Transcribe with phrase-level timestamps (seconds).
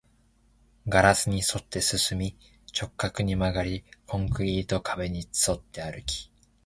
[0.89, 2.35] ガラスに沿って進み、
[2.75, 6.31] 直角に曲がり、コンクリート壁に沿って歩き